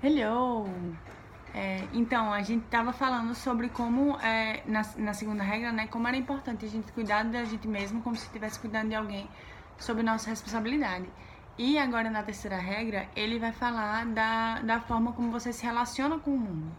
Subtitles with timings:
[0.00, 0.64] Hello!
[1.52, 6.06] É, então, a gente tava falando sobre como, é, na, na segunda regra, né, como
[6.06, 9.28] era importante a gente cuidar da gente mesmo como se estivesse cuidando de alguém,
[9.76, 11.06] sobre nossa responsabilidade.
[11.58, 16.16] E agora, na terceira regra, ele vai falar da, da forma como você se relaciona
[16.16, 16.70] com o mundo,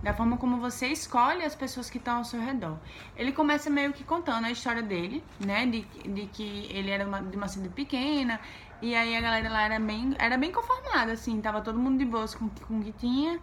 [0.00, 2.78] da forma como você escolhe as pessoas que estão ao seu redor.
[3.16, 7.20] Ele começa meio que contando a história dele, né, de, de que ele era uma,
[7.20, 8.38] de uma cidade pequena,
[8.82, 12.04] e aí a galera lá era bem, era bem conformada, assim, tava todo mundo de
[12.04, 13.38] boas com, o que tinha.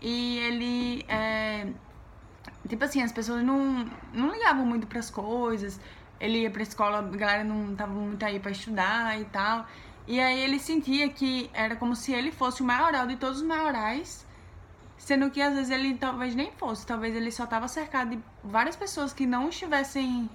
[0.00, 1.04] E ele.
[1.08, 1.66] É,
[2.68, 5.80] tipo assim, as pessoas não, não ligavam muito pras coisas.
[6.20, 9.66] Ele ia pra escola, a galera não tava muito aí pra estudar e tal.
[10.06, 13.46] E aí ele sentia que era como se ele fosse o maioral de todos os
[13.46, 14.26] maiorais.
[14.98, 18.76] Sendo que às vezes ele talvez nem fosse, talvez ele só tava cercado de várias
[18.76, 20.30] pessoas que não estivessem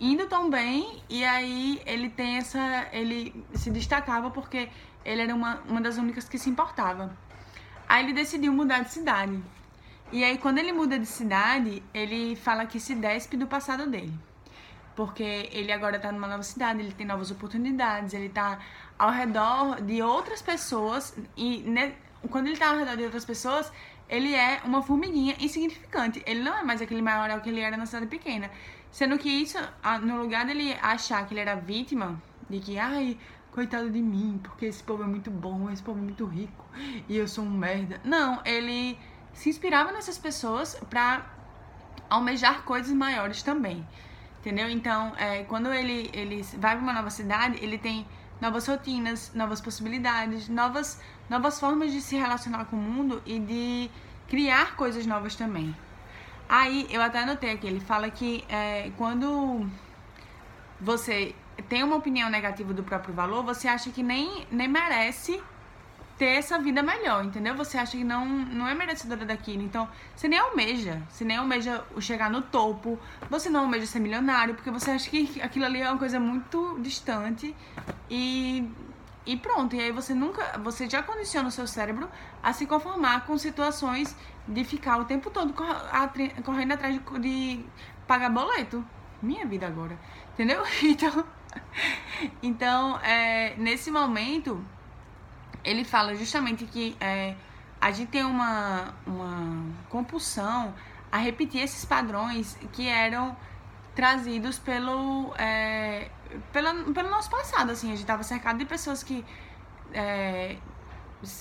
[0.00, 4.68] indo tão bem e aí ele tem essa ele se destacava porque
[5.04, 7.16] ele era uma, uma das únicas que se importava.
[7.88, 9.42] Aí ele decidiu mudar de cidade.
[10.10, 14.12] E aí quando ele muda de cidade ele fala que se despe do passado dele.
[14.96, 18.58] Porque ele agora tá numa nova cidade ele tem novas oportunidades ele tá
[18.98, 21.94] ao redor de outras pessoas e né,
[22.30, 23.72] quando ele tá ao redor de outras pessoas
[24.08, 26.22] ele é uma formiguinha insignificante.
[26.26, 28.50] Ele não é mais aquele maior que ele era na cidade pequena
[28.94, 29.58] Sendo que isso,
[30.02, 33.18] no lugar dele achar que ele era vítima, de que, ai,
[33.50, 36.64] coitado de mim, porque esse povo é muito bom, esse povo é muito rico
[37.08, 38.00] e eu sou um merda.
[38.04, 38.96] Não, ele
[39.32, 41.26] se inspirava nessas pessoas pra
[42.08, 43.84] almejar coisas maiores também.
[44.38, 44.70] Entendeu?
[44.70, 48.06] Então, é, quando ele, ele vai para uma nova cidade, ele tem
[48.40, 53.90] novas rotinas, novas possibilidades, novas, novas formas de se relacionar com o mundo e de
[54.28, 55.74] criar coisas novas também.
[56.56, 59.66] Aí, eu até anotei aqui, ele fala que é, quando
[60.80, 61.34] você
[61.68, 65.42] tem uma opinião negativa do próprio valor, você acha que nem, nem merece
[66.16, 67.56] ter essa vida melhor, entendeu?
[67.56, 69.62] Você acha que não, não é merecedora daquilo.
[69.64, 71.02] Então, você nem almeja.
[71.10, 73.00] Você nem almeja chegar no topo.
[73.28, 76.78] Você não almeja ser milionário, porque você acha que aquilo ali é uma coisa muito
[76.80, 77.52] distante.
[78.08, 78.70] E
[79.26, 82.10] e pronto, e aí você nunca, você já condiciona o seu cérebro
[82.42, 84.14] a se conformar com situações
[84.46, 85.54] de ficar o tempo todo
[86.44, 87.64] correndo atrás de, de
[88.06, 88.84] pagar boleto.
[89.22, 89.98] Minha vida agora,
[90.32, 90.62] entendeu?
[90.82, 91.24] Então,
[92.42, 94.62] então é, nesse momento,
[95.62, 97.34] ele fala justamente que é,
[97.80, 100.74] a gente tem uma, uma compulsão
[101.10, 103.34] a repetir esses padrões que eram
[103.94, 106.10] trazidos pelo, é,
[106.52, 107.88] pela, pelo nosso passado, assim.
[107.88, 109.24] A gente estava cercado de pessoas que
[109.92, 110.56] é,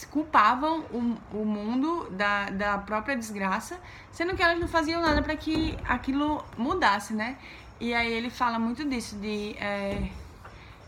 [0.10, 3.80] culpavam o, o mundo da, da própria desgraça,
[4.12, 7.38] sendo que elas não faziam nada para que aquilo mudasse, né?
[7.80, 10.10] E aí ele fala muito disso, de, é,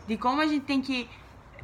[0.06, 1.08] de como a gente tem que,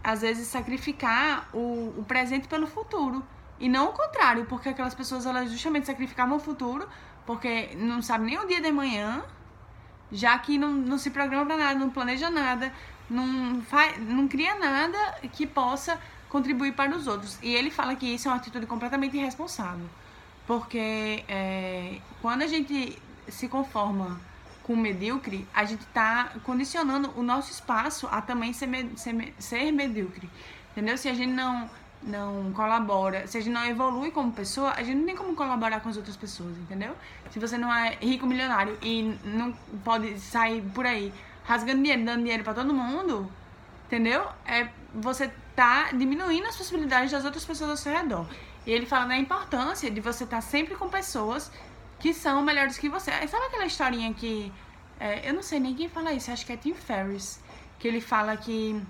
[0.02, 3.24] às vezes, sacrificar o, o presente pelo futuro.
[3.58, 6.88] E não o contrário, porque aquelas pessoas, elas justamente sacrificavam o futuro,
[7.24, 9.24] porque não sabem nem o dia de manhã,
[10.12, 12.72] já que não, não se programa para nada, não planeja nada,
[13.08, 14.98] não, faz, não cria nada
[15.32, 17.38] que possa contribuir para os outros.
[17.42, 19.86] E ele fala que isso é uma atitude completamente irresponsável,
[20.46, 24.20] porque é, quando a gente se conforma
[24.62, 29.72] com o medíocre, a gente está condicionando o nosso espaço a também ser, ser, ser
[29.72, 30.30] medíocre,
[30.70, 30.96] entendeu?
[30.96, 31.68] Se a gente não
[32.02, 35.80] não colabora, se a gente não evolui como pessoa, a gente não tem como colaborar
[35.80, 36.96] com as outras pessoas, entendeu?
[37.30, 39.52] Se você não é rico milionário e não
[39.84, 41.12] pode sair por aí
[41.44, 43.30] rasgando dinheiro, dando dinheiro para todo mundo,
[43.86, 44.26] entendeu?
[44.46, 48.26] É você tá diminuindo as possibilidades das outras pessoas ao seu redor.
[48.66, 51.50] E ele fala da importância de você estar tá sempre com pessoas
[51.98, 53.10] que são melhores que você.
[53.26, 54.52] Sabe aquela historinha que
[55.00, 57.40] é, eu não sei nem quem fala isso, acho que é Tim Ferriss,
[57.78, 58.80] que ele fala que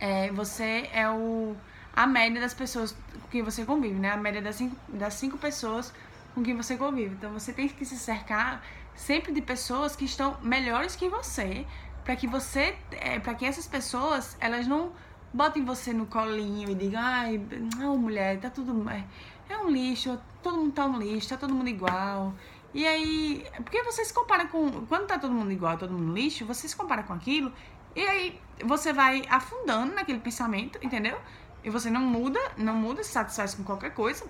[0.00, 1.54] é, você é o
[1.98, 2.92] a média das pessoas
[3.22, 4.12] com quem você convive, né?
[4.12, 5.92] A média das cinco, das cinco pessoas
[6.32, 7.16] com quem você convive.
[7.16, 8.62] Então você tem que se cercar
[8.94, 11.66] sempre de pessoas que estão melhores que você,
[12.04, 14.92] para que você, é, para que essas pessoas, elas não
[15.34, 17.40] botem você no colinho e digam, ai,
[17.76, 19.04] não, mulher, tá tudo é,
[19.48, 22.32] é um lixo, todo mundo tá um lixo, tá todo mundo igual.
[22.72, 26.46] E aí, porque você se compara com, quando tá todo mundo igual, todo mundo lixo,
[26.46, 27.52] você se compara com aquilo,
[27.96, 31.18] e aí você vai afundando naquele pensamento, entendeu?
[31.62, 34.24] E você não muda, não muda, se satisfaz com qualquer coisa.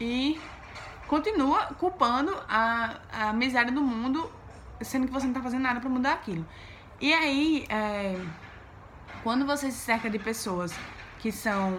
[0.00, 0.40] E
[1.06, 4.30] continua culpando a, a miséria do mundo,
[4.80, 6.46] sendo que você não está fazendo nada para mudar aquilo.
[7.00, 8.20] E aí, é,
[9.22, 10.72] quando você se cerca de pessoas
[11.18, 11.78] que são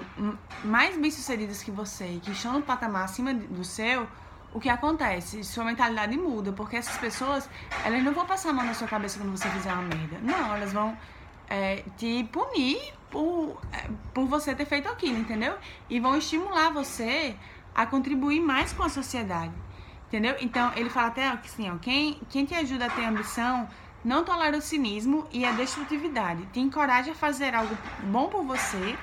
[0.63, 4.07] mais bem-sucedidas que você, que estão no patamar acima do seu,
[4.53, 5.43] o que acontece?
[5.43, 7.49] Sua mentalidade muda, porque essas pessoas,
[7.83, 10.19] elas não vão passar a mão na sua cabeça quando você fizer uma merda.
[10.21, 10.97] Não, elas vão
[11.53, 15.55] é, te punir por, é, por você ter feito aquilo, entendeu?
[15.87, 17.35] E vão estimular você
[17.75, 19.53] a contribuir mais com a sociedade,
[20.07, 20.35] entendeu?
[20.41, 23.69] Então, ele fala até assim, ó, quem, quem te ajuda a ter ambição
[24.03, 28.97] não tolera o cinismo e a destrutividade, te encoraja a fazer algo bom por você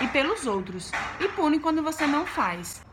[0.00, 2.85] e pelos outros, e pune quando você não faz.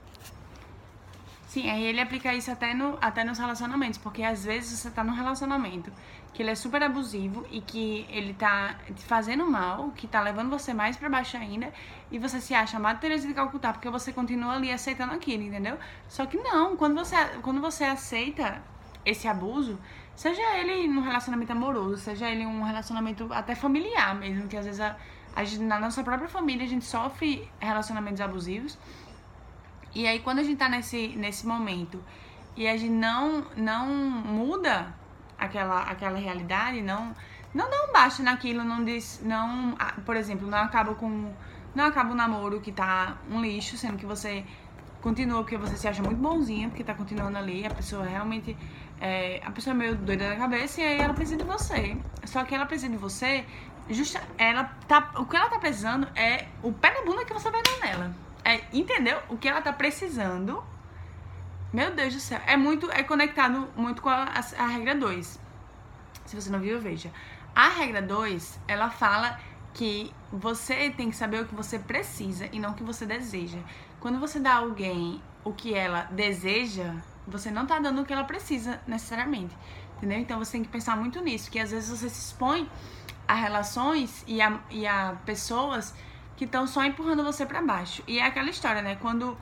[1.54, 5.04] Sim, aí ele aplica isso até, no, até nos relacionamentos, porque às vezes você tá
[5.04, 5.92] num relacionamento
[6.34, 10.50] que ele é super abusivo e que ele tá te fazendo mal, que tá levando
[10.50, 11.72] você mais para baixo ainda,
[12.12, 15.78] e você se acha amado Teresa de Calcutá porque você continua ali aceitando aquilo, entendeu?
[16.10, 18.60] Só que não, quando você, quando você aceita
[19.06, 19.78] esse abuso,
[20.16, 24.82] seja ele num relacionamento amoroso, seja ele um relacionamento até familiar mesmo, que às vezes
[24.82, 24.98] a,
[25.36, 28.76] a gente, na nossa própria família a gente sofre relacionamentos abusivos.
[29.96, 32.04] E aí quando a gente tá nesse, nesse momento
[32.56, 34.94] e a gente não, não muda
[35.38, 37.16] aquela, aquela realidade, não
[37.54, 41.32] não dá um baixo naquilo, não diz, não, por exemplo, não acaba com
[41.76, 44.44] não acaba o namoro que tá um lixo, sendo que você
[45.02, 48.56] continua porque você se acha muito bonzinha, porque tá continuando ali, a pessoa realmente
[49.02, 51.98] é, a pessoa é meio doida da cabeça e aí ela precisa de você.
[52.26, 53.46] Só que ela precisa de você,
[53.90, 57.52] justa, ela tá, o que ela tá precisando é o pé na bunda que você
[57.52, 58.16] vai dar nela.
[58.44, 59.20] É, entendeu?
[59.30, 60.64] O que ela tá precisando.
[61.72, 65.40] Meu Deus do céu, é muito é conectado muito com a, a, a regra 2.
[66.26, 67.12] Se você não viu, veja.
[67.56, 69.40] A regra 2, ela fala
[69.74, 73.58] que você tem que saber o que você precisa e não o que você deseja.
[74.00, 76.96] Quando você dá a alguém o que ela deseja,
[77.28, 79.56] você não tá dando o que ela precisa necessariamente.
[79.98, 80.20] Entendeu?
[80.20, 82.70] Então você tem que pensar muito nisso, que às vezes você se expõe
[83.28, 85.94] a relações e a, e a pessoas
[86.36, 88.04] que estão só empurrando você para baixo.
[88.08, 88.96] E é aquela história, né?
[88.96, 89.38] Quando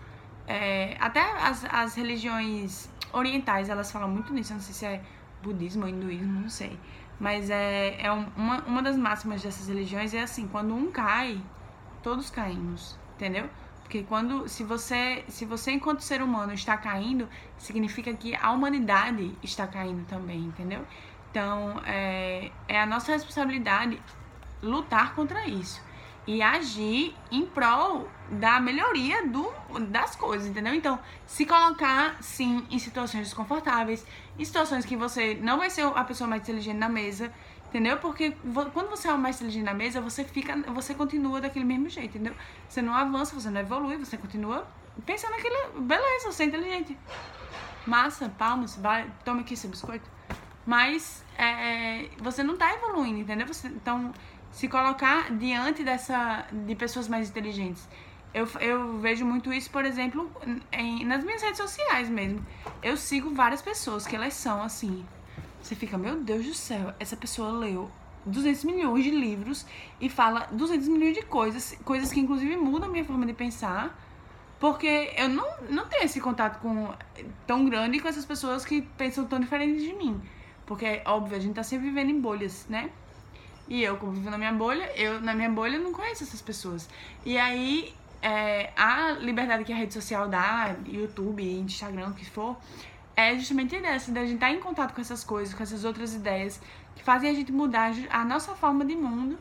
[0.47, 5.03] é, até as, as religiões orientais elas falam muito nisso, não sei se é
[5.41, 6.77] budismo ou hinduísmo, não sei.
[7.19, 11.41] Mas é, é uma, uma das máximas dessas religiões é assim, quando um cai,
[12.01, 13.49] todos caímos, entendeu?
[13.83, 17.27] Porque quando, se você, se você enquanto ser humano está caindo,
[17.57, 20.85] significa que a humanidade está caindo também, entendeu?
[21.29, 24.01] Então, é, é a nossa responsabilidade
[24.61, 25.81] lutar contra isso
[26.27, 29.51] e agir em prol da melhoria do,
[29.89, 30.73] das coisas, entendeu?
[30.73, 34.05] Então, se colocar, sim, em situações desconfortáveis,
[34.37, 37.31] em situações que você não vai ser a pessoa mais inteligente na mesa,
[37.71, 37.97] Entendeu?
[37.99, 38.35] Porque
[38.73, 42.17] quando você é o mais inteligente na mesa, você fica, você continua daquele mesmo jeito,
[42.17, 42.35] entendeu?
[42.67, 44.67] Você não avança, você não evolui, você continua
[45.05, 46.97] pensando naquilo, beleza, você é inteligente.
[47.87, 50.09] Massa, palmas, vai, toma aqui seu biscoito.
[50.65, 53.47] Mas é, você não tá evoluindo, entendeu?
[53.47, 54.11] Você, então,
[54.51, 57.87] se colocar diante dessa de pessoas mais inteligentes.
[58.33, 60.31] Eu, eu vejo muito isso, por exemplo,
[60.71, 62.45] em, nas minhas redes sociais mesmo.
[62.81, 65.05] Eu sigo várias pessoas que elas são assim,
[65.61, 67.89] você fica, meu Deus do céu, essa pessoa leu
[68.25, 69.65] 200 milhões de livros
[69.99, 73.99] e fala 200 milhões de coisas, coisas que inclusive mudam a minha forma de pensar,
[74.59, 76.93] porque eu não, não tenho esse contato com
[77.45, 80.21] tão grande com essas pessoas que pensam tão diferente de mim.
[80.65, 82.91] Porque, óbvio, a gente tá sempre vivendo em bolhas, né?
[83.71, 86.89] E eu, como vivo na minha bolha, eu na minha bolha não conheço essas pessoas.
[87.25, 92.57] E aí, é, a liberdade que a rede social dá, YouTube, Instagram, o que for,
[93.15, 96.13] é justamente dessa, da gente estar tá em contato com essas coisas, com essas outras
[96.13, 96.59] ideias,
[96.97, 99.39] que fazem a gente mudar a nossa forma de mundo,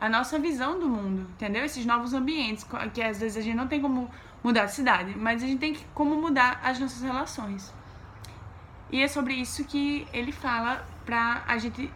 [0.00, 1.62] a nossa visão do mundo, entendeu?
[1.62, 4.10] Esses novos ambientes, que às vezes a gente não tem como
[4.42, 7.74] mudar a cidade, mas a gente tem que, como mudar as nossas relações.
[8.90, 11.92] E é sobre isso que ele fala pra a gente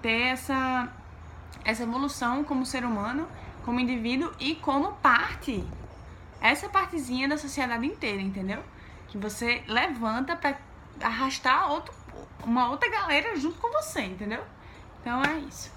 [0.00, 0.90] ter essa,
[1.70, 3.26] essa evolução como ser humano,
[3.64, 5.64] como indivíduo e como parte.
[6.40, 8.62] Essa partezinha da sociedade inteira, entendeu?
[9.10, 10.56] que você levanta para
[11.02, 11.92] arrastar outro,
[12.44, 14.42] uma outra galera junto com você, entendeu?
[15.00, 15.70] Então é isso.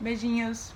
[0.00, 0.72] Beijinhos.